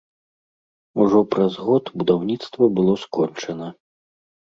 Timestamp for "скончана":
3.03-3.67